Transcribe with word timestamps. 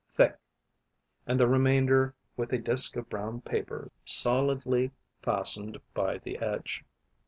thick; 0.15 0.35
and 1.27 1.39
the 1.39 1.47
remainder 1.47 2.15
with 2.35 2.51
a 2.51 2.57
disk 2.57 2.95
of 2.95 3.07
brown 3.07 3.39
paper 3.39 3.91
solidly 4.03 4.89
fastened 5.21 5.79
by 5.93 6.17
the 6.17 6.39
edge. 6.39 6.83